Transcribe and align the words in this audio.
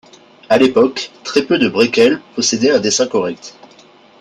À 0.49 0.57
l'époque, 0.57 1.11
très 1.23 1.43
peu 1.45 1.59
de 1.59 1.69
braekels 1.69 2.21
possédaient 2.33 2.71
un 2.71 2.79
dessin 2.79 3.05
correct. 3.05 3.53